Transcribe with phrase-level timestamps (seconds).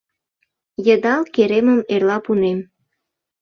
[0.85, 2.59] Йыдал керемым эрла пунем.